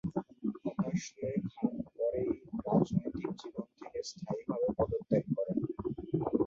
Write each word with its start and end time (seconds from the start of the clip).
হতাশ 0.63 1.03
হয়ে 1.13 1.37
খান 1.47 1.73
পরেই 1.89 2.29
রাজনৈতিক 2.65 3.29
জীবন 3.39 3.67
থেকে 3.77 3.99
স্থায়ীভাবে 4.09 4.67
পদত্যাগ 4.77 5.23
করেন। 5.35 5.57